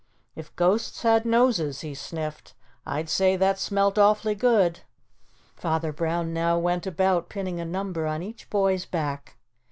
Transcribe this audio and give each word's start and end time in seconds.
"If 0.35 0.55
ghosts 0.55 1.03
had 1.03 1.25
noses," 1.25 1.81
he 1.81 1.93
sniffed, 1.93 2.55
"I'd 2.87 3.07
say 3.07 3.35
that 3.35 3.59
smelt 3.59 3.99
awfully 3.99 4.33
good." 4.33 4.79
Father 5.55 5.93
Brown 5.93 6.33
now 6.33 6.57
went 6.57 6.87
about, 6.87 7.29
pinning 7.29 7.59
a 7.59 7.65
number 7.65 8.07
on 8.07 8.23
each 8.23 8.49
boy's 8.49 8.85
back. 8.87 9.37